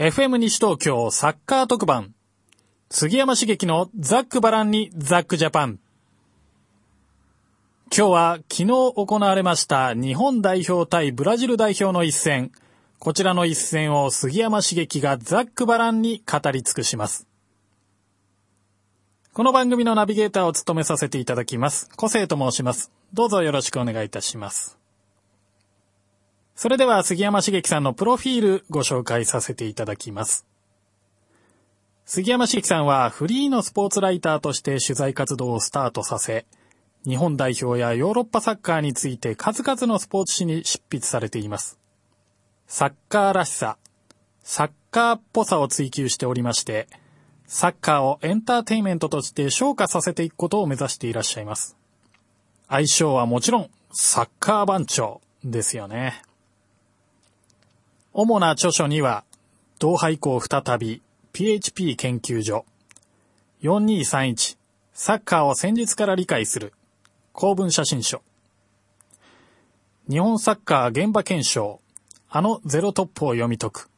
[0.00, 2.14] FM 西東京サッカー特番。
[2.88, 5.78] 杉山茂樹のザックバランにザックジャパン。
[7.94, 12.50] 今日は昨日行われました日本代表対ブラジル代表の一戦。
[12.98, 17.28] こちらの一戦を杉山茂樹がザックバランに語り尽くします。
[19.34, 21.90] この番組のナビゲーターを務めさせていただきます。
[21.94, 22.90] 個性と申します。
[23.12, 24.79] どうぞよろしくお願いいたします。
[26.60, 30.44] それでは杉山茂樹さんのプロフィールご紹介させていただきます。
[32.04, 36.44] 杉山茂樹さんはフリーのスポーツライターとして取材活動をスタートさせ、
[37.06, 41.78] 日本代表やヨーロッパサッカーについて数々のスポーツ紙に執筆されています。
[42.66, 43.78] サッカーらしさ、
[44.42, 46.88] サッカーっぽさを追求しておりまして、
[47.46, 51.78] サッカーをエンターテインメントとして昇華させていくことを目指していらっしゃいます。
[52.68, 56.20] 相性はもちろん、サッカー番長ですよね。
[58.12, 59.24] 主な著書には、
[59.78, 61.00] 同廃校再び、
[61.32, 62.66] PHP 研究所、
[63.62, 64.56] 4231、
[64.92, 66.72] サッカーを戦術から理解する、
[67.32, 68.22] 公文写真書、
[70.08, 71.80] 日本サッカー現場検証、
[72.28, 73.88] あのゼロトップを読み解く、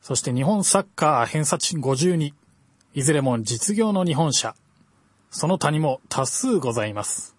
[0.00, 2.32] そして日本サッカー偏差値52、
[2.94, 4.56] いずれも実業の日本社、
[5.30, 7.36] その他にも多数ございます。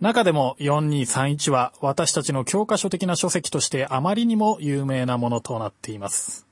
[0.00, 6.46] 中でも4231は私たちの教科書的な書籍としてあまりにも有名なものとなっています。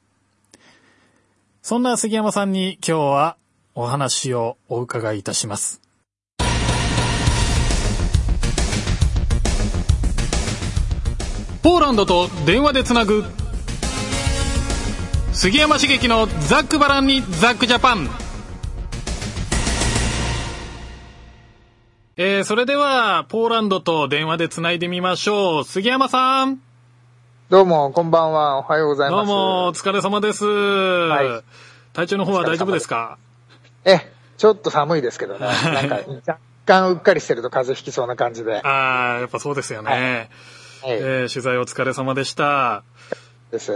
[1.60, 3.36] そんな杉山さんに今日は
[3.74, 5.82] お話をお伺いいたします。
[11.62, 13.24] ポーランドと電話でつなぐ
[15.32, 18.23] 杉山茂樹のザックバランにザックジャパン
[22.16, 25.64] えー、それでは、ポーランドと電話でつないでみましょう。
[25.64, 26.60] 杉山さん。
[27.50, 28.58] どうも、こんばんは。
[28.58, 29.26] おはようございます。
[29.26, 30.44] どうも、お疲れ様です。
[30.44, 30.48] い
[31.92, 33.18] 体調の方は大丈夫ですか？
[33.84, 35.40] え、ちょっと寒いですけどね。
[35.40, 38.60] なんか、若干うっかりしてると風邪ひきそうな感じで。
[38.62, 39.90] ああ、やっぱそうですよね。
[39.90, 40.00] はい
[40.86, 42.84] えー取材お疲れ様でした。
[43.54, 43.72] です。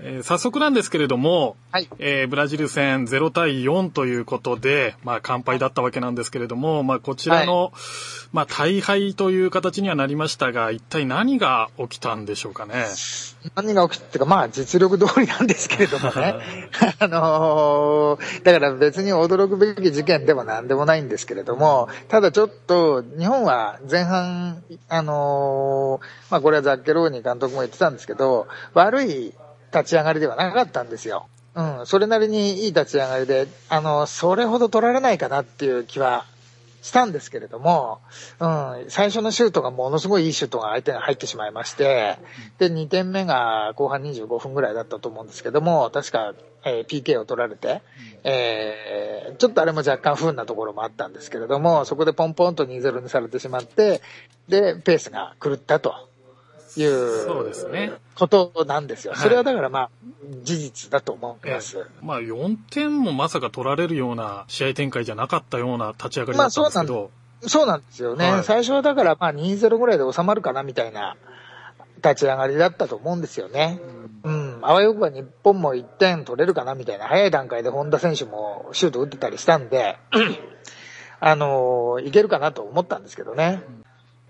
[0.00, 1.88] えー早速なんですけれども、はい。
[1.98, 7.72] えーブラジル戦0対4ということで、まあ、完敗だったわけなんですけれども、まあ、こちらの、
[8.32, 12.84] まあ、大敗という形にはなりましたが、一体何が起きたんでしょうかね？
[13.54, 16.34] 何が起きたか、まあ、実力通りなんですけれどもね。
[17.00, 29.13] あのーだから別に驚くべき事件でも何でもないんですけれども、ただちょっと、日本は前半、あのーまあ、これはザッケローニ監督も言ってたんですけど、悪い
[29.72, 31.26] 立ち上がりではなかったんですよ。
[31.54, 36.26] うん、それなりにいい立ち上がりで、あの、それほど取られないかなっていう気は
[36.82, 38.00] したんですけれども、
[38.40, 42.18] うん、最初のシュートがものすごいいいシュートが相手に入ってしまいまして、
[42.58, 46.34] で、2点目が後半25分ぐらいだったと思うんですけども、確か、
[46.66, 47.82] えー PK を取られて、
[48.24, 54.00] えーちょっとあれも若干不運なところもあったんですけれども、そこでポンポンと2-0にされてしまって、
[54.48, 55.94] で、ペースが狂ったと
[56.80, 57.92] そうですね。
[58.14, 59.12] ことなんですよ。
[59.12, 59.90] はいそれはだからまあ、
[60.42, 61.86] 事実だと思います。
[62.02, 67.10] まあ、4点もまさか取られるような試合展開じゃなかったような立ち上がりだったんですけど、
[67.46, 68.32] そうなんですよね。
[68.32, 71.16] はい最初はだからまあ2-0ぐらいで収まるかなみたいな
[71.96, 73.80] 立ち上がりだったと思うんですよね。
[74.22, 74.58] うん。
[74.62, 79.96] あわよくば日本も1点取れるかなみたいな早い段階で本田選手もシュート打ってたりしたんで、
[81.20, 83.62] あのいけるかなと思ったんですけどね。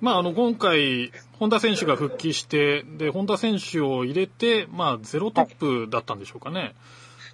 [0.05, 6.75] まあ、あの、今回、本田選手が復帰して、で、本田選手を入れて、まあ、ゼロトップだったんでしょうかね。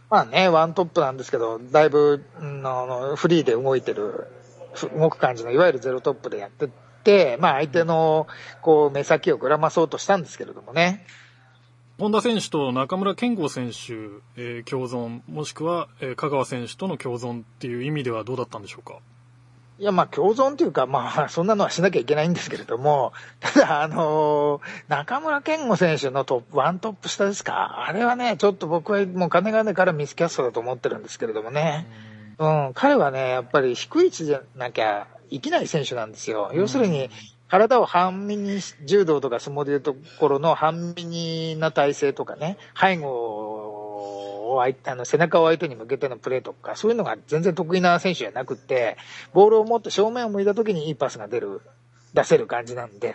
[0.08, 4.28] まあね、ワントップなんですけど、だいぶ、うんあの、フリーで動いてる、
[4.72, 6.68] ふ動く感じの、いわゆるゼロトップでやってっ
[7.02, 8.28] て、まあ相手の、
[8.62, 11.04] こう、目先をぐらまそうとしたんですけれどもね。
[11.98, 13.94] 本田選手と中村健吾選手、
[14.36, 18.98] えー共存、もしくは、えー香川選手との共存っていう意味ではどうだったんでしょうか？
[19.80, 27.86] いや、まあ、共存というか、まあ、 そんなのはしなきゃいけないんですけれども、ただ、あのー中村健吾選手のトップ、ワントップ下ですか？
[27.88, 31.86] あれはね、ちょっと僕はもう金がねからミスキャストだと思ってるんですけれどもね。
[32.38, 36.50] うん、彼はね、やっぱり低い位置じゃなきゃいけない選手なんですよ。
[36.52, 37.08] 要するに、
[37.48, 43.49] 体を半身にし、柔道とか相撲でいうところの半身にな体勢とかね、背後
[44.58, 48.96] あの、背中を相手に向けてのプレーとか、そういうのが全然得意な選手じゃなくって、
[49.32, 51.60] ボールを持って正面を向いた時にいいパスが出る、
[52.14, 53.14] 出せる感じなんで、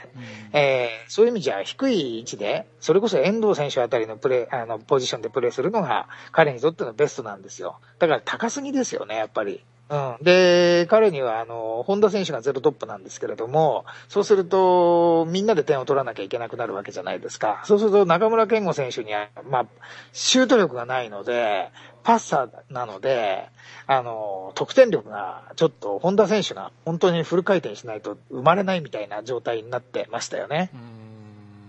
[0.53, 7.79] えーそういう意味じゃ低い位置で、それこそ遠藤選手あたりのプレー、あの、ポジションでプレーするのが彼にとってのベストなんですよ。
[7.99, 9.63] だから高すぎですよね、やっぱり。
[9.87, 10.17] うん。
[10.21, 17.61] で、彼には、あの、本田選手がゼロトップなんですけれども、そうすると、みんなで点を取らなきゃいけなくなるわけじゃないですか。
[17.65, 19.65] そうすると、中村健吾選手には、まあ、
[20.11, 21.69] シュート力がないので、
[22.03, 23.47] パッサーなので、
[23.85, 30.71] あの、得点力が、ちょっと、本田選手が本当にフル回転しないと生まれないみたいな状態になってましたよね。
[30.73, 31.04] うん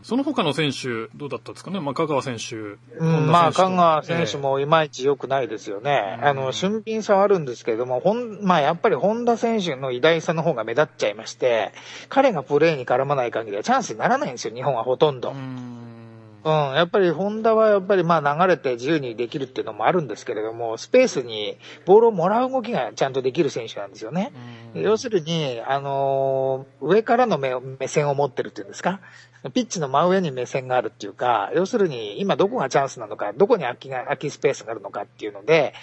[0.07, 6.19] その他の選手、どうだったんですかね、まあ、香川選手、うん、まあ、香川選手もいまいち良くないですよね。
[6.21, 11.73] ええあの、俊敏さはあるんですけれども、ほん、まあ、やっぱり本田選手の偉大さの方が目立っちゃいまして、
[12.09, 15.33] 彼がプレーに絡まない限りはチャンスにならないんですよ、日本はほとんど。
[15.33, 24.31] ううん、んやっぱり本田はやっぱりまあ流れて自由にできるっていうのもあるんですけれども、スペースにボールをもらう動きがちゃんとできる選手なんですよね。
[24.75, 29.01] 要するに、あのー上からの目線を持ってるっていうんですか
[29.51, 35.75] ピッチの真上に目線があるっていうか、要するに今どこがチャンスなのか、どこに空きが、空きスペースがあるのかっていうので、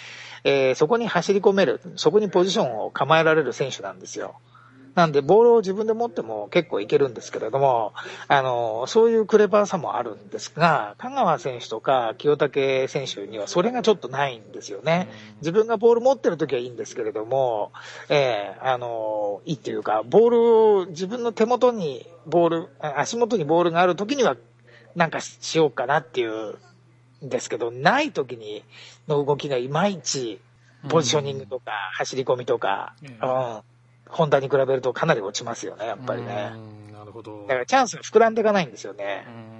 [0.44, 4.34] えーそこに走り込める、そこにポジションを構えられる選手なんですよ。
[4.94, 7.92] なんで、ボールを自分で持っても結構いけるんですけれども、
[8.28, 15.08] あの、そういうクレバーさもあるんですが、香川選手とか清武選手にはそれがちょっとないんですよね。
[15.40, 17.72] 自分がボール持ってる時はいいんですけれども、
[18.08, 20.42] えーあの、いいっていうか、ボール
[20.82, 24.36] を自分の手元にボール、あ足元にボールがある時には
[24.94, 26.56] なんかししようかなっていう
[27.24, 28.62] んですけど、ない時に
[29.08, 30.40] の動きがいまいち、
[30.88, 33.73] ポジショニングとか、走り込みとか、ええうん。
[34.08, 36.52] ホンダに比べるとかなり落ちますよね、やっぱりね。
[36.54, 37.42] うんなるほど。
[37.42, 39.30] だからチャンスが膨らんでいかないんですよねう。
[39.30, 39.54] ん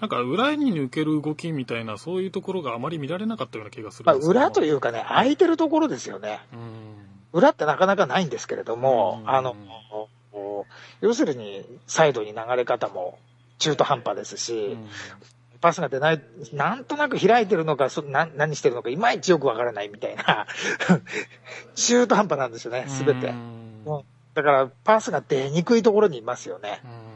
[0.00, 6.40] なんか裏に抜ける動きみたいなそういうところがあまり見られなかったような気がするまあ、んですけど裏というかね、空いてるところですよね。
[6.52, 6.98] うん
[7.32, 9.54] 裏ってなかなかないんですけれども、うんあの、
[11.00, 13.18] 要するに、サイドに流れ方も
[13.58, 14.76] 中途半端ですし、
[15.60, 16.22] パスが出ない、
[16.52, 20.46] なんとなく開いてるのか、そな何してるのか、いまいちよくわからないみたいな、
[21.74, 23.32] 中途半端なんですよね、すべて。
[24.34, 26.80] だから、パスが出にくいところにいますよね。
[26.84, 27.08] うん。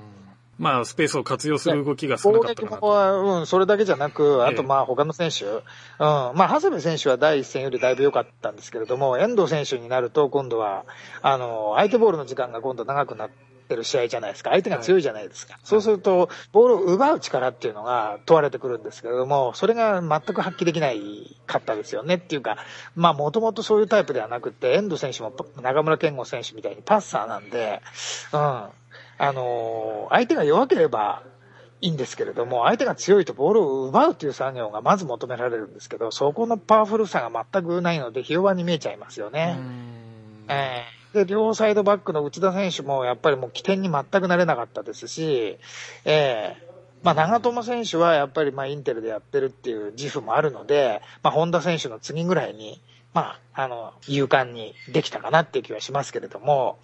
[0.59, 2.87] まあスペースを活用する動きが少なかったかなと。
[2.87, 4.53] も、うん、それだけじゃなく、あえ。
[4.53, 5.61] えとまあ他の選手、うん、
[5.99, 10.85] まあ長谷部選手は第一戦よりだいぶ良かったんですけれども、遠藤選手になると今度は、
[11.21, 14.51] あの、相手ボールの時間が今度長くなってる試合じゃないですか。
[14.51, 15.59] 相手が強いじゃないですか。
[15.65, 22.57] そうすると、ボールを奪う力っていうのが問われてくるんですけれども、それが全く発揮できないかったですよねっていうか、
[22.95, 27.81] まあもともとそういうタイプではなくて、遠藤選手も中村健吾選手みたいにパッサーなんで、
[28.33, 28.41] うん。
[29.19, 31.23] あの相手が弱ければ
[31.81, 39.57] いいんですけれども、相手が強いとボールを奪うという作業がまず求められるんですけど、そこのパワフルさが全くないので、ひ弱に見えちゃいますよね。
[39.59, 39.93] うん
[40.49, 45.59] ええで、両サイドバックの内田選手もやっぱりもう起点に全くなれなかったですし、
[46.05, 46.73] ええ
[47.03, 52.81] まあ、長友選手はやっぱりまあインテルでやってるっていう自負もあるので、まあ、本田選手の次ぐらいに、
[53.13, 56.79] まあ、あの、勇敢にできたかなっていう気はしますけれども、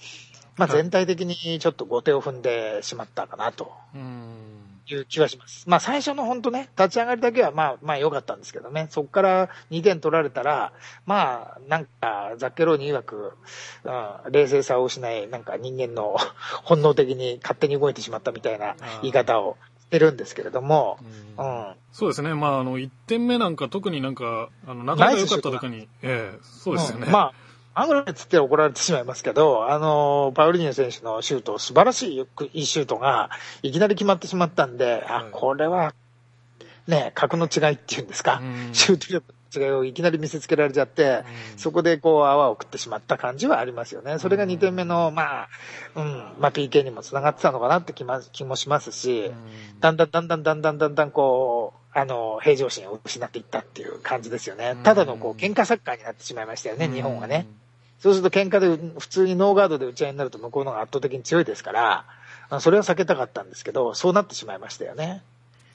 [0.57, 0.77] まあ、はい。
[0.83, 3.73] 全体的にちょっと後手を踏んでしまったかなと。
[3.95, 5.69] うんいう気はします。
[5.69, 10.73] まあ最初の本当ね、立ち上がりだけはまあまあ良かったんですけどね、そこから2点取られたら、
[11.07, 13.33] まあなんかザッケローニ曰く、
[13.85, 16.17] うん、冷静さを失い、なんか人間の
[16.65, 20.99] 本能的に勝手に動いてしまったみたいな言い方をしてるんですけれども、
[21.37, 21.51] ううん。
[21.73, 21.75] ん。
[21.93, 27.13] そうですね、まあ、あの1点目なんか特になんかあの仲が良かった時に、ええそうですよね、うん。
[27.13, 27.48] まあ、
[27.79, 32.19] アングルっつって怒られてしまいますけど、あの、パウリニョ選手のシュート、素晴らしい
[32.53, 33.31] いいシュートが、
[33.63, 35.95] いきなり決まってしまったんで、あはい、これは、
[36.89, 38.75] ね、格の違いっていうんですか、うん。
[38.75, 41.59] シュート力の違いをいきなり見せつけられちゃって、うん。
[41.59, 44.19] そこでこう泡を食ってしまった感じはありますよね。
[44.19, 45.49] それが2点目の、まあ、
[45.95, 49.81] うん、まあ PK にもつながってたのかなって気ま気もしますし、うん。
[49.81, 54.73] だんだんだんだんだんだんだんだんこう、あの、平常心を失っていったっていう感じですよね。
[54.77, 54.83] うん。
[54.83, 57.47] ただのこう、喧嘩サッカーになってしまいましたよね、うん日本はね。
[58.01, 62.05] そうすると喧嘩で普通にノーガードで打ち合いになると向こうの方が圧倒的に強いですから、
[62.61, 65.23] それは避けたかったんですけど、そうなってしまいましたよね。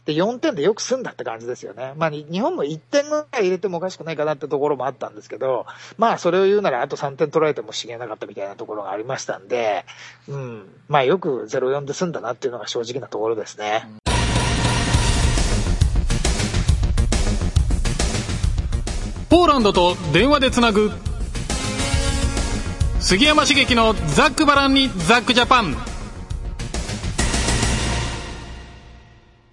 [0.05, 1.93] で、4点でよく済んだって感じですよね。
[1.95, 5.65] まあ、日本も1点ぐらい入れてもおかしくないかなってところもあったんですけど、
[5.97, 9.85] まあ、それを言うならあと3点取られてもしげなかったみたいなところがありましたんで、
[10.27, 10.69] うん。
[10.89, 13.87] まあ、よく0-4で済んだなっていうのが正直なところですね。
[19.29, 20.91] ポーランドと電話でつなぐ
[23.05, 25.75] 杉山茂樹のザックバランにザックジャパン。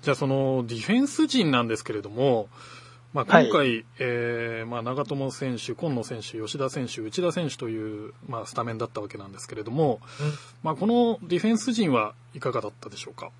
[0.02, 2.48] じゃあそのディフェンス陣なんですけれども、
[3.12, 10.32] まあ、今回、えーまあ、長友選手、今野選手、吉田選手、内田選手という、まあ、スタメンだったわけなんですけれども、うん。
[10.62, 13.30] まあ、このディフェンス陣はいかがだったでしょうか？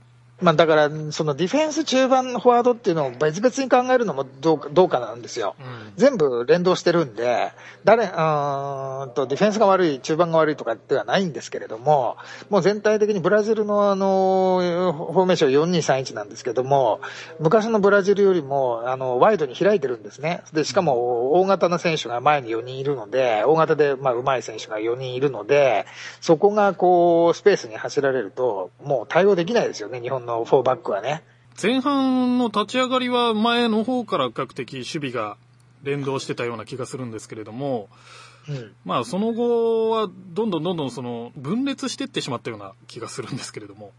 [0.40, 5.54] まあだから、そのディフェンス中盤のフォワードっていうのを別々に考えるのもどうかどうかなんですよ。
[5.61, 7.52] うん全部連動してるんで、
[7.85, 12.16] 誰、うーんと、ディフェンスが悪い、中盤が悪いとかではないんですけれども、
[12.49, 17.00] もう全体的にブラジルのあの、フォーメーション4231なんですけども、
[17.38, 20.42] 昔のブラジルよりも、あの、ワイドに開いてるんですね。
[20.52, 25.87] で、しかも、大型な選手が前に4人いるので、大型で、まあ、上手い選手が4人いるので、
[26.20, 31.22] そこがこう、スペースに走られると、もう対応できないですよね、日本の4バックはね。
[31.60, 35.37] 前半の立ち上がりは前の方から比較的守備が
[35.82, 37.88] 連動してたような気がするんですけれども、
[38.49, 38.72] うん。
[38.84, 43.92] まあその後はどんどんどんどんその分裂してってしまったような気がするんですけれども。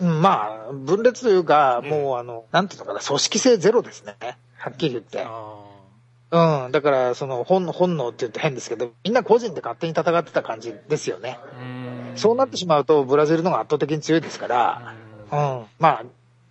[0.00, 4.16] うんまあ、分裂というか、ええもうあの、なんていうのかな、組織性ゼロですね。
[4.56, 5.22] はっきり言って。
[5.24, 5.64] あ
[6.64, 6.72] うん。
[6.72, 11.38] だから、その本、本能って言って変ですけど、みんな個人で勝手に戦ってた感じですよね。
[12.16, 14.94] そうなってしまうと、ブラジルの方が圧倒的に強いですから、
[15.30, 15.64] うん。
[15.78, 16.04] まあ、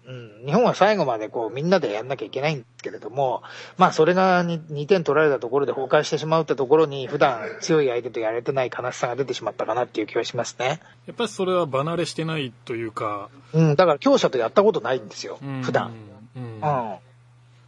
[0.05, 0.45] うん。
[0.45, 3.41] 日本は最後までこう、みんなでやんなきゃいけないんですけれども、
[3.77, 10.81] まあ、それが 2, 2点取られたところで崩壊してしまうってところに、普段強い相手とやれてない悲しさが出てしまったかなっていう気はしますね。
[11.05, 13.75] やっぱりそれは離れしてないというか、うん。
[13.75, 15.61] だから、強者とやったことないんですようん。
[15.61, 15.93] 普段。
[16.35, 16.95] うんうん。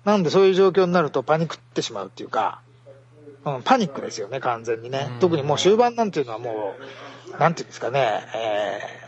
[0.06, 2.62] なんでそういう状況になるとパニックってしまうっていうか、
[3.46, 5.20] うん、パニックですよね、完全にねうん。
[5.20, 6.76] 特にもう終盤なんていうのはも
[7.34, 9.05] う、なんていうんですかね、えー、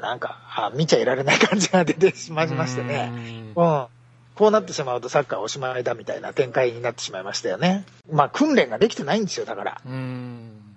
[0.00, 3.10] なんか、あ見ちゃいられない感じが出てしまいましてね。
[3.56, 3.86] うん。
[4.34, 7.86] こうなってしまうとサッカーおしまいだみたいな展開になってしまいましたよね。
[8.10, 9.80] まあ訓練ができてないんですよ、だから。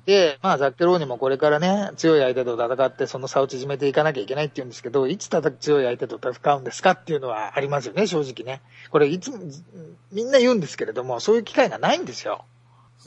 [0.06, 8.62] で、まあ、ザッケローニもこれからね、強い相手と戦って、その差を縮めていかなきゃいけないって言うんですけど、いつただ強い相手と戦うんですかっていうのはありますよね、正直ね。
[8.90, 9.38] これ、いつも、
[10.12, 12.44] みんな言うんですけれども、そういう機会がないんですよ。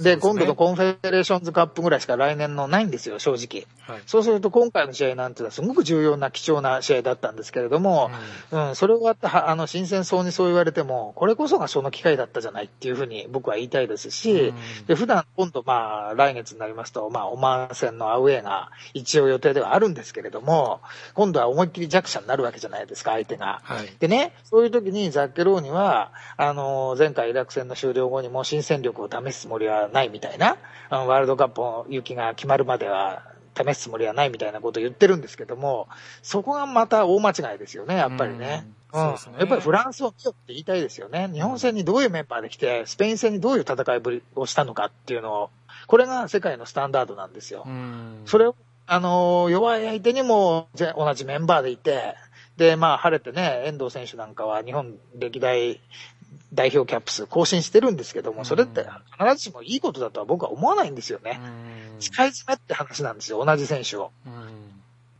[0.00, 3.66] で、今度のコンフェデレーションズカップぐらいしか来年のないんですよ、正直。
[3.86, 4.02] はい。
[4.06, 8.10] そうすると今回の試合なんていうのはすごく重要な貴重な試合だったんですけれども、
[8.50, 14.86] うん、それ終わっては、あの、新鮮そうにそう言われても、これこそがその機会だったじゃないっていうふうに僕は言いたいですし、うん。
[14.86, 20.80] で、普段今度まあ、来月になりますと、まあ、オマーン戦のアウェーが一応予定ではあるんですけれども、
[21.12, 23.60] 今度は思いっきり弱者になるわけじゃないですか、相手が。
[23.62, 23.92] はい。
[23.98, 30.56] でね、そういう時にザッケローニは、あの、前回イラク戦の終了後にも新戦力を試すつもりはないみたいな、
[30.90, 33.22] あのワールドカップの行きが決まるまでは
[33.56, 35.88] 試すつもりはないみたいなことを言ってるんですけども、
[36.22, 38.64] そこがまた大間違いですよね、やっぱりね。
[38.66, 41.30] うんねやっぱりフランスを見よって言いたいですよね。
[41.32, 45.50] 日本戦にどういうメンバーで来て、スペイン戦にどういう戦いぶりをしたのかっていうのを、
[45.86, 47.64] これが世界のスタンダードなんですよ。
[47.66, 48.54] うんそれを、
[48.86, 52.16] あのー弱い相手にもぜ同じメンバーでいて、
[52.58, 55.80] で、まあ、晴れてね、遠藤選手なんかは日本歴代
[56.54, 58.86] 代表キャップ数更新してるんですけども、それって
[59.18, 61.40] 必ずしもいいことだとは僕は思わないんですよね。
[61.42, 64.10] うん使い詰めって話なんですよ、同じ選手を。
[64.26, 64.72] うん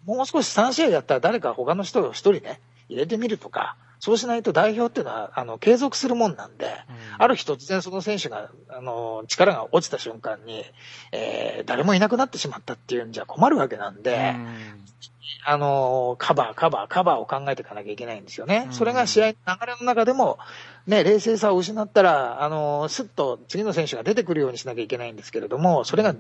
[0.04, 6.66] もう少し3試合やったら誰か他の人を1人ね、入れてみるとか、そうしないと代表っていうのは、あの、継続するもんなんで、
[7.18, 10.64] ある日突然その選手が、あの、力が落ちた瞬間に、
[11.12, 14.34] えー誰もいなくなってしまったっていうんじゃ困るわけなんで、
[15.44, 18.64] あの、カバー、カバー、カバーを考えていかなきゃいけないんですよね。
[18.66, 20.38] うんそれが試合の流れの中でも、
[20.86, 26.14] ね、冷静さを失ったら、あの、スッと次の選手が出てくるようにしなきゃいけないんですけれども、それが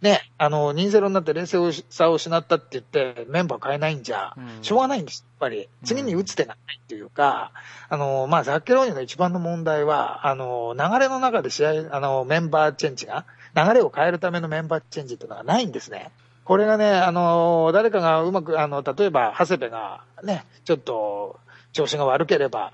[0.00, 5.68] ね、あの、2-0になって冷静さを失ったって言って、メンバー変えないんじゃう、んしょうがないんです、やっぱり。
[5.84, 7.52] 次に打つ手がないっていうか、
[7.90, 16.10] あの、まあ、ザッケローニの一番の問題は、あの、流れの中で試合、あの、メンバーチェンジが、流れを変えるためのメンバーチェンジっていうのがないんですね。
[16.44, 21.38] これがね、あの、誰かがうまく、あの、例えば、長谷部がね、ちょっと、
[21.72, 22.72] 調子が悪ければ、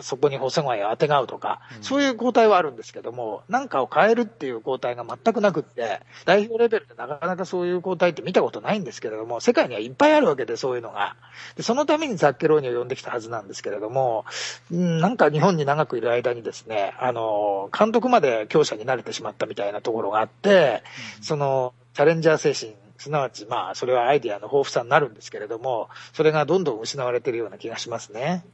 [0.00, 11.16] そこに細貝を当てがうとか、うんそういう交代はあるんですけども、なんかを変えるっていう交代が全くなくって、代表レベルでなかなかそういう交代って見たことないんですけれども、世界にはいっぱいあるわけで、そういうのが。
[11.56, 14.24] で、そのためにザッケローニを呼んできたはずなんですけれども、
[14.70, 20.82] うんなんか日本に長くいる間にですね、あの、監督まで強者になれてしまったみたいなところがあって、
[21.20, 28.44] その、チャレンジャー精神、すなわち、まあ、それはアイディアの豊富さになるんですけれども、それがどんどん失われているような気がしますね。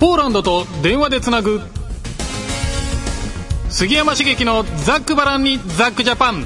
[0.00, 1.60] ポーランドと電話でつなぐ
[3.70, 6.44] 杉山茂樹のザックバランにザックジャパン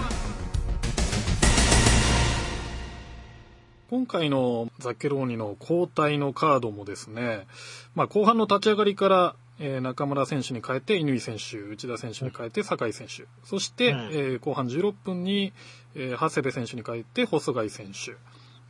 [3.89, 7.47] 今回のザッケローニの交代のカードもですね、
[7.95, 13.25] まあ、後半の立ち上がりから、えー中村選手に変えて乾選手内田選手に変えて酒井選手。
[13.45, 13.99] そして、うん。
[13.99, 15.53] えー後半16分に、
[15.95, 18.17] えー長谷部選手に変えて細貝選手。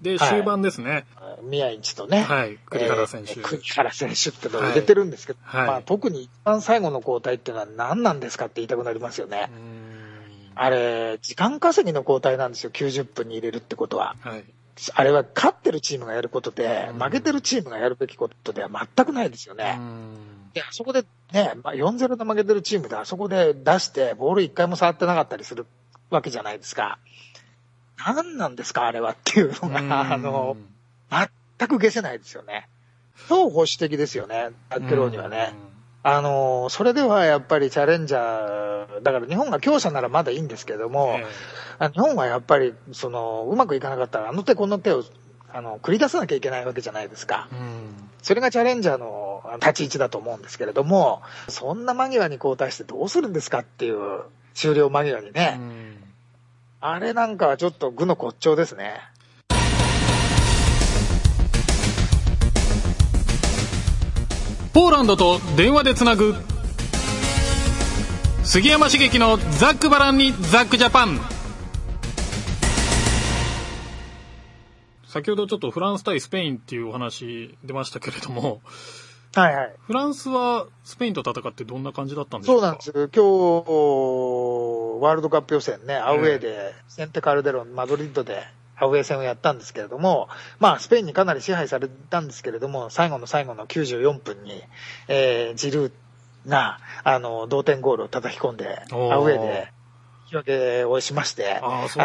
[0.00, 0.28] ではい。
[0.28, 1.07] 終盤ですね、
[1.43, 2.59] 宮市とね、はい。
[2.66, 3.33] 栗原選手。
[3.33, 5.66] えー栗原選手ってのを入れてるんですけど、はい。
[5.66, 9.50] まあ、特に一番最後の交代っていうのは何なんですかって言いたくなりますよね。
[10.55, 14.16] あれ、時間稼ぎの交代なんですよ、90分に入れるってことは。
[14.21, 14.45] はい。
[14.95, 16.99] あれは勝ってるチームがやることで、うん。
[17.02, 19.73] 負けてるチームがやるべきことでは全くないですようね。
[19.76, 20.36] ん。
[20.57, 25.67] で、あそこでね、まあ、4-0で負けてるチームであそこで出して、ボール一回も触ってなかったりする
[26.09, 26.99] わけじゃないですか。
[27.99, 30.57] 何なんですか、あれはっていうのが、あの、
[31.59, 32.69] 全く消せないですよね。
[33.29, 35.53] 超保守的ですよね、アッケローにはね。
[36.03, 40.93] あの、それではやっぱりチャレンジャー、だから日本が強者ならまだいいんですけどうん。
[40.93, 41.21] も、
[41.81, 45.05] 日本はやっぱり、その、うまくいかなかったら、あの手この手を、
[45.53, 47.57] あの、繰り出さなきゃいけないわけじゃないですかえ。
[47.57, 48.11] うん。
[48.23, 54.23] それがチャレンジャーの立ち位置だと思うんですけれども、そんな間際に交代してどうするんですかっていう、
[54.55, 55.57] 終了間際にね。
[55.59, 55.97] うん
[56.88, 59.00] あれなんかはちょっと具の骨頂ですね。
[64.73, 66.35] ポーランドと電話でつなぐ
[68.45, 71.36] 杉山茂樹のザックバランにザックジャパン
[75.17, 78.61] 先ほどちょっとフランス対スペインっていうお話出ましたけれども
[79.35, 79.75] はいはい。
[79.87, 82.61] フランスはスペインと戦ってどんな感じだったんでしょか？
[82.61, 82.91] そううなんです。
[82.93, 83.21] 今日、
[85.03, 88.45] ワールドカップ予選ね、アウェーで、センテカルデロン、マドリッドで、
[88.77, 94.63] アウェー戦をやったんですけれども、まあ、スペインにかなり支配されたんですけれども、最後の最後の94分に、
[95.09, 95.93] えー、ジルー
[96.49, 99.73] が、あの、同点ゴールを叩き込んで、アウェーで、
[100.25, 102.01] 引き分けをしまして、ああそ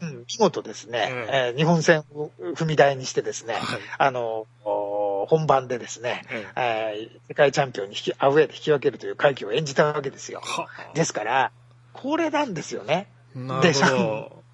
[0.00, 0.18] うなん。
[0.18, 3.62] 見事ですね、ええー日本戦を踏み台にしてですね、はい。
[3.98, 10.40] あの、お本番でですね、ええー世界チャンピオンに引きアウェーで引き分けるという快挙を演じたわけですよ。
[10.42, 11.52] はですから、
[11.92, 13.08] これなんですよね。
[13.34, 14.44] なるほど。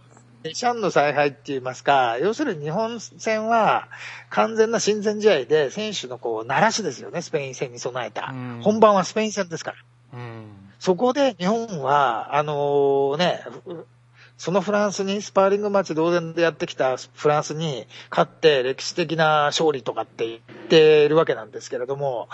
[0.43, 3.89] デシャンの采配って言いますか、要するに日本戦は
[4.31, 8.31] 完全な親善試合で選手のこう、鳴らしですよね、スペイン戦に備えた。
[8.33, 8.61] うん。
[8.63, 10.19] 本番はスペイン戦ですから。
[10.19, 10.47] うん。
[10.79, 13.45] そこで日本は、あのーね、
[14.41, 22.29] そのフランスにスパーリングマッチ同然でやってきたフランスに勝って歴史的な勝利とかっていうってるわけなんですけれども、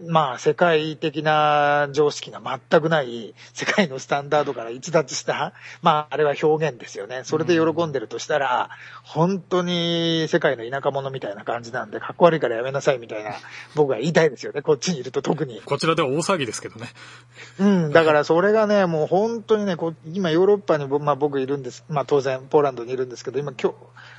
[0.00, 5.52] まあ世界的な常識が全くない世界のスタンダードから逸脱した、
[5.82, 7.20] まああれは表現ですよね。
[7.24, 8.70] それで喜んでるとしたら、
[9.02, 13.34] 本当に世界の田舎者みたいな感じなんで、かっこ悪いからやめなさいみたいな
[13.74, 14.62] 僕は言いたいですよね。
[14.62, 15.60] こっちにいると特に。
[15.62, 16.86] こちらでは大騒ぎですけどね
[17.58, 19.76] うん、だからそれがね、もう本当にね、
[20.12, 21.84] 今ヨーロッパにぼ、まあ、僕いるんです。
[21.88, 23.76] まあ当然ポーランドにいるんですけど、今今日、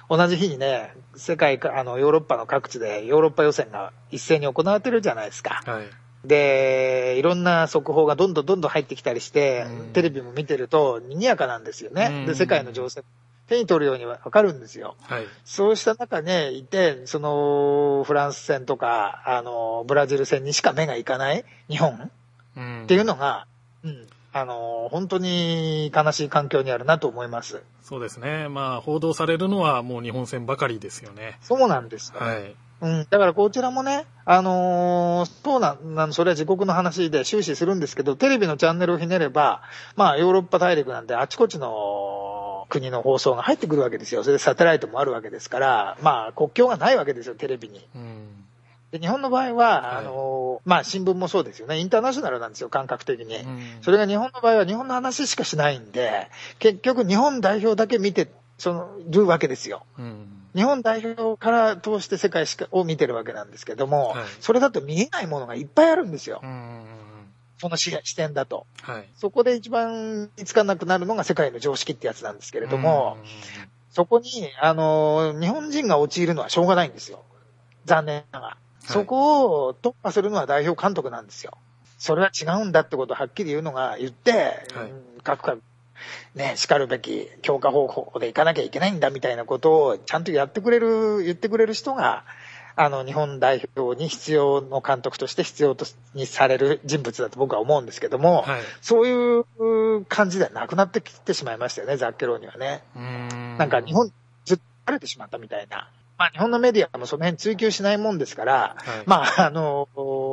[0.09, 5.61] 同じ日にね、世界か、あの、ヨーロッパの各地でヨーロッパ予選が一斉に行われてるじゃないですか。
[5.65, 5.85] はい
[6.25, 12.09] で、いろんな速報がどんどんどんどん入ってきたりして、うんテレビも見てると賑やかなんですよね。
[12.11, 13.03] うんで、世界の情勢、
[13.47, 14.95] 手に取るようにわかるんですよ。
[15.03, 22.11] はいそうした中ね、いて、その、フランス戦とか、あの、ブラジル戦にしか目がいかない日本
[22.57, 23.45] うんっていうのが、
[23.83, 27.63] うん、あの、本当に悲しい環境にあるなと思います。
[27.81, 32.19] そうですねまあ報道されるのはもう日本戦ばかりですよねそうなんですよ。
[32.19, 39.63] はいうん、だからこちらもね、あのーそうなん、なんそれは自国の話で終始するんですけど、テレビのチャンネルをひねれば、
[39.95, 44.23] まあヨーロッパ大陸なんであちこちの国の放送が入ってくるわけですよ。
[44.23, 47.87] それでサテライトもあるわけですから、まあ国境がないわけですよ、テレビに。
[47.95, 48.46] うん
[48.91, 53.37] で日本の場合は、はいあのーまあ新聞もそうですよね、インターナショナルなんですよ、感覚的に。
[53.37, 59.83] うんそれが日本の場合は日本の話しかしないんで、結局日本代表だけ見て、その、るわけですよ。
[59.97, 66.47] うん日本代表から通して世界しかを見てるわけなんですけども、はいそれだと見えないものがいっぱいあるんですよう。
[66.47, 66.83] ん
[67.59, 68.65] その視視点だと。
[68.81, 73.17] はいそこで一番見つかなくなるのが世界の常識ってやつなんですけれども、
[73.91, 77.23] そこに、あの、日本人が陥るのはしょうがないんですよ。
[77.85, 78.57] 残念ながら。
[78.87, 81.57] そこを突破するのは代表監督なんですよ。
[81.97, 84.31] それは違うんだってことをはっきり言うのが、言って、
[84.73, 85.61] はいうん各々、
[86.35, 92.23] ね、叱るべき強化方法でいかなきゃいけないんだみたいなことをちゃんとやってくれる、言ってくれる人が、
[92.77, 102.83] あの、日本代表に必要の監督として必要とにされる人物だと僕は思うんですけども、はいそういう感じではなくなってきてしまいましたよね、ザッケローにはね。
[102.95, 104.13] うんなんか日本、
[104.45, 105.89] ずっと慣れてしまったみたいな。
[106.17, 109.87] まあ日本のメディアもその辺追求しないもんですから、はいまああの、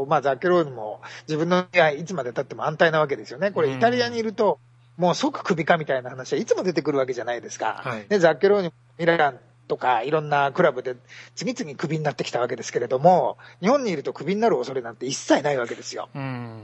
[0.08, 3.50] まあザッケローニも自分のいやいつまで経っても安泰なわけですよね。
[3.50, 4.58] これうんイタリアにいると、
[4.96, 7.82] もう即首かみたいな話はいつも出てくるわけじゃないですか。
[7.84, 10.96] はいで、ザッケローニもミランとかいろんなクラブで
[11.34, 16.08] 次々クビになってきたわけですけれども、日本にいるとクビになる恐れなんて一切ないわけですよ。
[16.14, 16.60] うん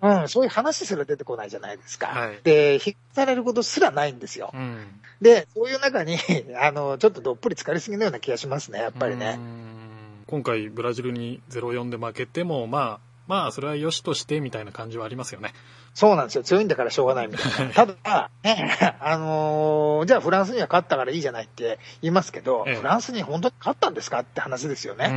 [0.00, 2.06] うん、そういう話すら出てこないじゃないですか。
[2.06, 4.50] はいで、引っされることすらないんですよ。
[4.54, 4.86] うん
[5.20, 6.16] で、そういう中に、
[6.60, 9.36] あの、ちょっとどっぷり浸かりすぎのような気がしますね、やっぱりうね。
[9.36, 15.52] ん今回ブラジルに0-4で負けてもまあまあ、それは良しとしてみたいな感じはありますよね。
[15.92, 16.42] そうなんですよ。
[16.44, 17.74] 強いんだからしょうがないみたいな。
[17.74, 25.08] ただ、ね、あのーじゃあフランスには勝ったからいいじゃないって言いますけど、ええフランスに本当に勝ったんですかって話ですようね。
[25.08, 25.12] ん。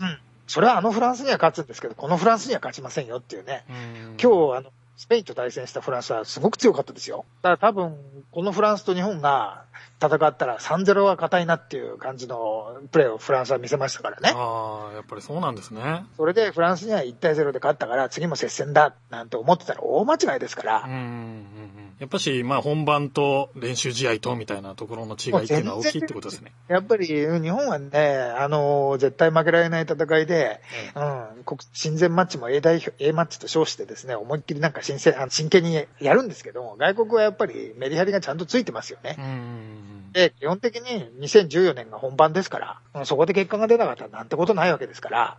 [0.00, 0.18] うん。
[0.46, 3.64] それはあのフランスには勝つんですけど、このフランスには勝ちませんよっていうね。
[3.68, 7.24] うん今日、あの、スペインと対戦したフランスはすごく強かったですよ。
[7.42, 7.96] だから多分、
[8.30, 9.64] このフランスと日本が
[10.00, 14.32] 戦ったら3-0は硬いなっていう感じのプレーをフランスは見せましたからね。
[14.34, 16.04] ああ、やっぱりそうなんですね。
[16.16, 20.90] それでフランスには1対0で勝ったから次も接戦だなんて思ってたら大間違いですからうん。
[20.90, 26.50] うんうんやっぱし、まあ、本番と練習試合とみたいなところの違いっていうのは大きいってことですね。
[26.66, 30.60] やっぱり日本はね、あの、絶対負けられない戦いで、
[30.96, 39.14] うん、国親善マッチも A 代表、A マッチと称してですね、思いっきりなんか真剣あの真剣にやるんですけども、外国はやっぱりメリハリがちゃんとついてますよね。
[39.16, 45.38] うんうんで、基本的に2014年が本番ですから、うんそこで結果が出なかったらなんてことないわけですから、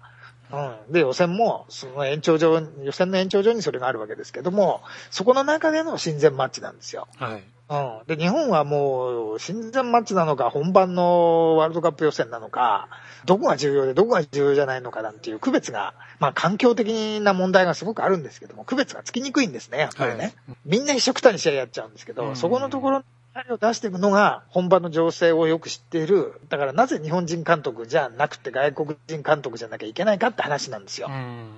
[0.54, 0.94] うん。
[0.94, 7.08] で、予選も、その延長上、予選の延長上にそれがあるわけですけども、そこの中での親善マッチなんですよ。
[7.20, 7.44] うんはい。
[7.70, 8.08] うん。
[8.08, 12.88] で、日本はもう、親善マッチなのか、本番のワールドカップ予選なのか、
[13.26, 20.18] どこが重要でどこが重要じゃないのかなんていう区別が、まあ環境的な問題がすごくあるんですけども、区別がつきにくいんですね、やっぱりね。
[20.18, 20.34] はい
[20.66, 23.04] みんな一緒くたに試合やっちゃうんですけど、うんそこのところ
[23.42, 26.40] にを出していくのが本場の情勢をよく知っている。
[26.50, 31.08] だからなぜ日本人監督じゃなくて外国人監督じゃなきゃいけないかって話なんですよ。
[31.10, 31.50] うん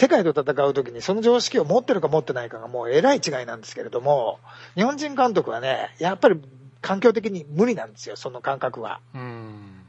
[0.00, 4.38] 世界と戦う時にその常識を持ってるか持ってないかがもうえらい違いなんですけれども、
[4.74, 6.40] 日本人監督はね、やっぱり
[6.80, 9.00] 環境的に無理なんですよ、その感覚は。
[9.14, 9.84] うん。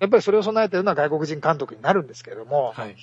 [0.00, 2.96] やっぱりそれを備えてるのは外国人監督になるんですけれども、はい。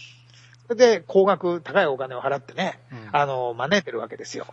[0.68, 4.46] それで高額、高いお金を払ってね、うんあの、招いてるわけですよ。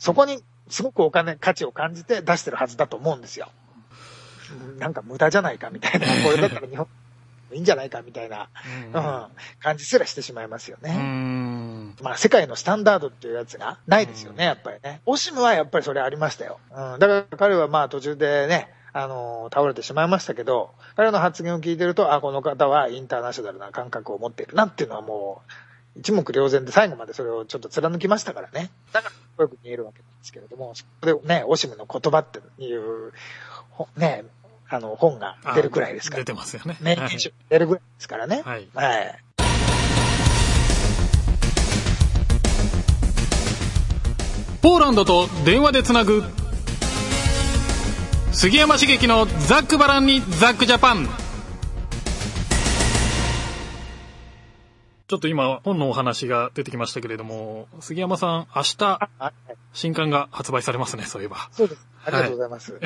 [0.00, 3.50] そこにすごくお金、価値を感じて出してるはずだと思うんですよ。
[4.62, 6.86] うんなんか無駄じゃないかみたいな、これだったら日本、
[7.52, 8.48] いいんじゃないかみたいな、
[8.94, 9.26] うん、
[9.60, 10.94] 感じすらしてしまいますよね。
[10.96, 11.96] うん。
[12.02, 15.00] まあ、世界のスタンダードっていうやつがないですよね、やっぱりね。
[15.06, 16.58] オシムはやっぱりそれありましたよ。
[16.70, 16.98] うん。
[16.98, 25.52] だから彼はまあ途中でね、あの、倒れてしまいましたけど、彼の発言を聞いてると、あ、この方はインターナショナルな感覚を持っているなっていうのはもう、
[25.98, 28.70] 一目瞭然で最後までそれをちょっと貫きましたからね。
[28.92, 33.12] だから、よく見えるわけなんですけれども、そこでね、オシムの言葉っていう、
[33.70, 34.24] ほね、
[34.68, 36.22] あの、本が出るくらいですから。
[36.22, 36.76] 出てますよね。
[36.80, 38.42] ね、はい出るぐらいですからね。
[38.44, 38.68] はい。
[38.74, 39.18] はい。
[44.60, 46.22] ポーランドと電話でつなぐ
[48.32, 51.27] 杉山茂樹のザックバランにザックジャパン
[55.08, 59.10] ちょっと今本のお話が出てきましたけれども杉山さん明日
[59.72, 61.88] 新刊が発売されますねそういえば、そうです。
[62.04, 62.78] ありがとうございます。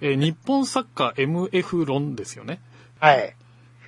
[0.00, 2.60] えー日本サッカー MF 論ですよね。
[2.98, 3.36] はい。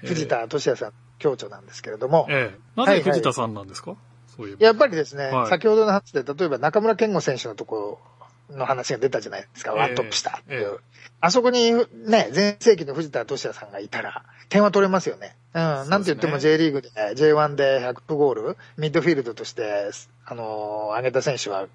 [0.03, 0.09] えー。
[0.09, 2.59] 藤田俊也さん、教著なんですけれども、ええ。
[2.77, 3.97] なぜ藤田さんなんですか、
[4.37, 4.67] そういえば。
[4.67, 5.49] やっぱりですね、はい。
[5.49, 8.01] 先ほどの話で、例えば中村健吾選手のとこ
[8.49, 9.79] ろの話が出たじゃないですか、ええ。
[9.79, 10.61] ワントップしたっていう。
[10.61, 10.79] ええ。
[11.21, 15.37] あそこにね、前世紀の藤田俊也さんがいたら、点は取れますよね。
[15.55, 15.91] うん。
[15.91, 19.91] なんて言っても J リーグで、J1 で100ゴール、ミッドフィールドとして、
[20.27, 21.67] あのー、上げた選手は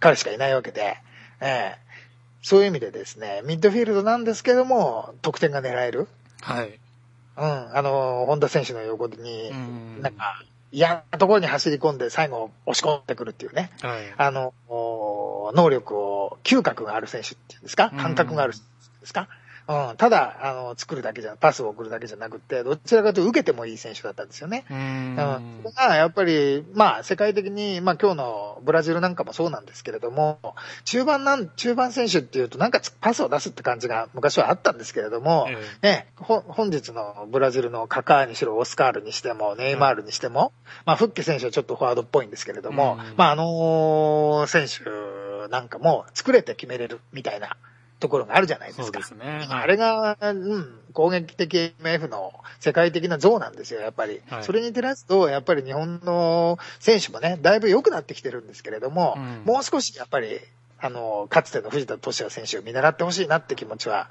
[0.00, 0.96] 彼しかいないわけで、
[1.40, 1.90] ええ
[2.42, 6.08] そういう意味でですね、ミッドフィールドなんですけども、得点が狙える。
[6.40, 6.78] はい
[7.36, 7.76] うん。
[7.76, 13.70] あのー、本田選手の横に、うんなんか、嫌なところに走り込んで最後押し込んでくるっていうね。
[13.82, 17.90] はいあの、お能力を、嗅覚がある選手っていうんですか？
[17.92, 18.62] うん感覚がある選
[18.94, 19.28] 手ですか？
[19.68, 24.64] うん、ただ、あの、作るだけじゃ、パスを送るだけじゃなくて、どちらかというと受けてもいい選手だったんですよね。
[24.70, 25.14] ううん。
[25.14, 25.60] ん。
[25.62, 30.38] それが、やっぱり、まあ、世界的に、まあ、今日のブラジルなんかもそうなんですけれども、
[30.84, 40.52] 中盤なん、中盤選手っていうと、なんかパスを出すって感じが昔はあったんですけれども、えね、ほ本日のブラジルのカカーにしろ、オスカールにしても、ネイマールにしても、
[40.84, 43.14] まあ、フッケ選手はちょっとフォワードっぽいんですけれども、うん。
[43.16, 47.56] まあ、あの選手なんかも作れて決めれるみたいな
[48.00, 48.84] ところがあるじゃないですか。
[48.84, 54.20] そうですねあれが、うん、攻撃的 MF の世界的な像なんですよ、やっぱり。
[54.28, 60.40] はいそれに照らすと、やっぱり日本の選手もね、だいぶ良くなってきてるんですけれども、うんもう少しやっぱり、
[60.80, 64.08] あの、かつての藤田俊也選手を見習ってほしいなって気持ちは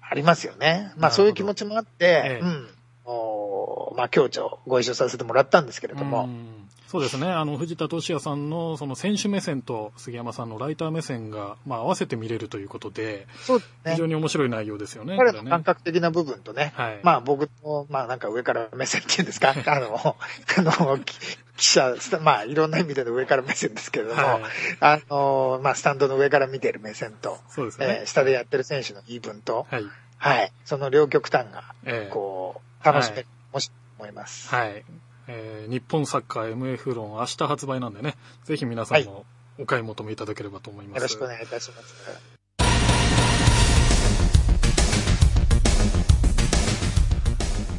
[0.00, 0.92] ありますよね。
[0.96, 2.68] まあそういう気持ちもあって、ええうん。
[3.04, 6.57] おまあ協調ご一緒させてもらったんですけれども、うん
[6.88, 14.08] そうですねあの藤田俊也さんのその選手目線と杉山さんのライター目線が、まあ、合わせて見れるということでそうですね非常。
[14.08, 15.16] に面白い内容ですよね。
[15.16, 20.16] 彼これねの感覚的な部分とね、はいまあ僕の、まあなんか上から目線っていうんですか、 あの、
[20.56, 21.18] あの、き
[21.56, 24.42] 記者、まあいろんな意味での上から目線ですけれども、はい
[24.80, 29.84] あの、まあスタンドの上から見てる目線と、そうですねえー下でやってる選手の言い分と、はい、
[30.16, 34.48] はい、その両極端が、ええこう、楽しめる、もし思います。
[34.54, 34.84] はい。
[35.28, 39.26] えー日本サッカー MF 論明日発売なんでね、ぜひ皆さんも
[39.58, 40.96] お買い求めいただければと思います。
[40.96, 42.38] よろしくお願いいたします。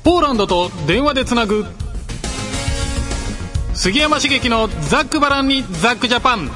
[0.03, 1.65] ポーランドと電話でつなぐ
[3.73, 6.49] 杉山茂樹のザックバランにザックジャパン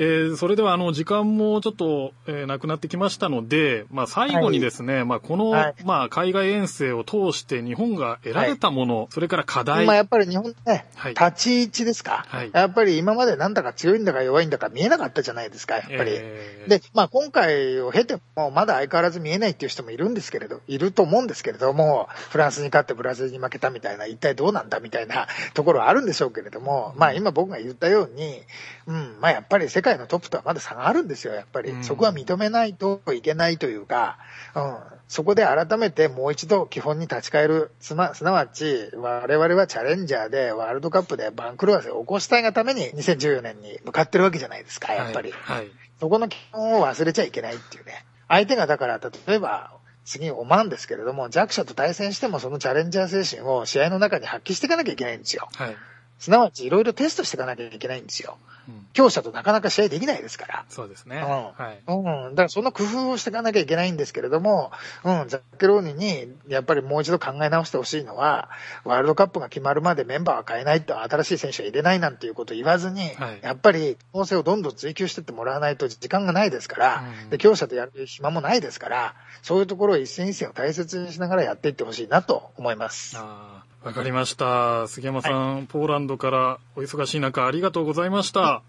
[0.00, 5.74] えーそれではあの時間もちょっと、えーなくなってきましたので、まあ、最後にですね、まあ、この、はい。
[5.84, 11.14] まあ、海外遠征を通して日本が得られたもの、それから課題、まあやっぱり日本ね、はい。
[11.14, 12.50] 立ち位置ですか、はい。
[12.52, 16.12] やっぱり今までなんだか強いんだか弱いんだか見えなかったじゃないですか、やっぱり。
[16.14, 16.70] えー。
[16.70, 28.40] で、まあ今回を経ても、まだ相変わらず見えないっていう人もいるんですけれど、いると思うんですけれども、フランスに勝ってブラジルに負けたみたいな、一体どうなんだみたいなところはあるんでしょうけれども、まあ今僕が言ったように、
[28.86, 31.70] うん、まあやっぱり世界のトップとはまだ差があるんですよ、やっぱり。
[31.70, 34.18] うんそこは認めないといけないというか、
[34.54, 45.32] うん、そこで改めてもう一度基本に立ち返る、すなわち、我々はチャレンジャーでワールドカップで番狂わせを起こしたいがために2014年に向かってるわけじゃないですか、やっぱり。
[45.32, 45.56] はい。
[45.58, 45.70] はい
[46.00, 48.04] そこの基本を忘れちゃいけないっていうね。
[48.28, 49.72] 相手がだから、例えば、
[50.04, 55.48] 次オマーンですけれども、弱者と対戦してもそのチャレンジャー精神を試合の中に発揮していかなきゃいけないんですよ。
[55.54, 55.76] はい。
[56.18, 58.38] すなわちいろいろテストしていかなきゃいけないんですよ。
[58.42, 58.58] うん
[58.92, 60.64] 強者となかなか試合できないですから。
[60.68, 61.16] そうですね。
[61.16, 61.80] うんはい。
[61.86, 62.34] うん。
[62.34, 64.72] だからその工夫をしていかなきゃいけないんですけれども、
[65.04, 68.48] うん、ザッケローニにやっぱりもう一度考え直してほしいのは、
[68.84, 83.16] ワールドカップが決まるまでメンバーは変えないと、新しい選手は入れないなんていうことを言わずに、はいやっぱり可能性をどんどん追求していってもらわないと時間がないですから、うんで、強者とやる暇もないですから、そういうところを一戦一戦を大切にしながらやっていってほしいなと思います。
[83.16, 84.88] あーわかりました。
[84.88, 88.62] 杉山さん、ポーランドからお忙しい中ありがとうございました。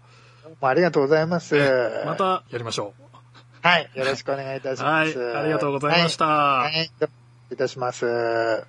[0.60, 1.56] ありがとうございます。
[2.06, 2.94] またやりましょ
[3.62, 5.18] はい、よろしくお願いいたします。
[5.18, 6.90] はいありがとうございましたはい、はい
[7.52, 8.06] いたします。
[8.06, 8.66] う。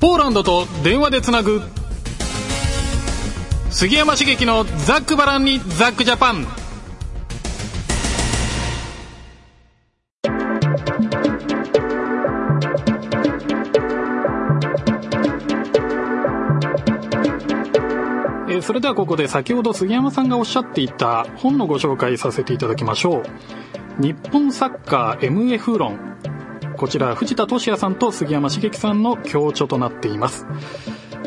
[0.00, 1.62] ポーランドと電話でつなぐ
[3.70, 6.63] 杉山茂樹のザックバランにザックジャパン。
[18.64, 23.22] それではここで先ほど杉山さんがおっしゃっていた本のご紹介させていただきましょう。
[24.02, 25.98] 日本サッカー MF 論。
[26.74, 30.46] こちら藤田俊也さんと杉山茂樹さんの共著となっています。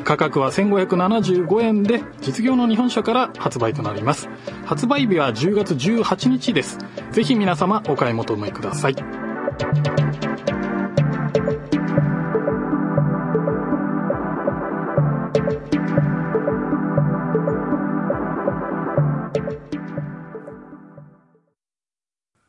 [0.04, 4.30] 価格は1575円で実業の日本社から発売となります。
[4.65, 6.80] 発売日は10月18日です。
[7.12, 8.95] ぜひ皆様お買い求めください。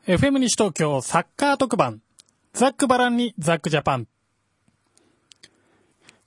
[0.08, 2.00] FM 西東京サッカー特番。
[2.54, 4.08] ザックバランにザックジャパン。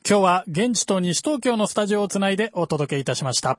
[0.08, 3.58] 今日は現地と西東京のスタジオをつないでお届けいたしました。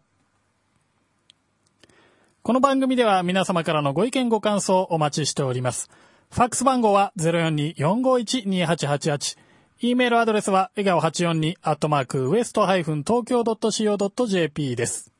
[2.45, 5.91] この番組では皆様からのご意見ご感想をお待ちしております。
[6.31, 9.37] ファックス番号は042-451-2888
[9.81, 15.12] e メールアドレスは笑顔842アットマークウエストハイフン東京 .co.jp です。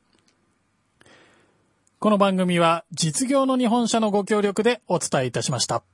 [2.03, 5.85] この番組は実業の日本社のご協力でお伝えいたしました。